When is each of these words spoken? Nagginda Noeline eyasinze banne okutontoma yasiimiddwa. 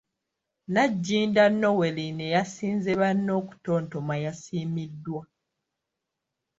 Nagginda 0.73 1.43
Noeline 1.61 2.23
eyasinze 2.29 2.91
banne 3.01 3.31
okutontoma 3.41 4.15
yasiimiddwa. 4.25 5.21